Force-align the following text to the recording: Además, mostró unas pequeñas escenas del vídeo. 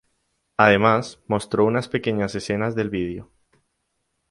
Además, 0.57 1.19
mostró 1.27 1.63
unas 1.63 1.87
pequeñas 1.87 2.33
escenas 2.33 2.73
del 2.73 2.89
vídeo. 2.89 3.29